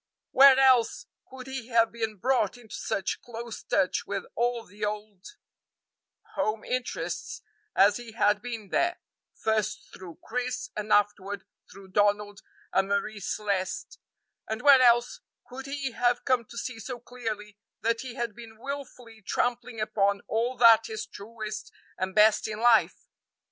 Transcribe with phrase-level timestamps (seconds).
[0.31, 5.23] Where else could he have been brought into such close touch with all the old
[6.33, 7.43] home interests
[7.75, 8.99] as he had been there,
[9.35, 12.41] first through Chris and afterward through Donald
[12.73, 13.99] and Marie Celeste,
[14.49, 18.57] and where else could he have come to see so clearly that he had been
[18.57, 23.07] wilfully trampling upon all that is truest and best in life?